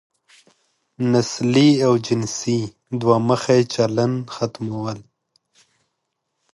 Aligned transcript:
نسلي 1.11 1.69
او 1.85 1.93
جنسي 2.05 2.59
دوه 2.99 3.17
مخی 3.27 3.61
چلن 3.73 4.13
ختمول. 4.35 4.99